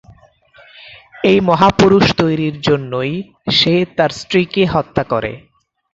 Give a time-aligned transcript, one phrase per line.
[1.23, 3.13] এই মহাপুরুষ তৈরির জন্যই
[3.51, 5.31] সে তার স্ত্রীকে হত্যা করে।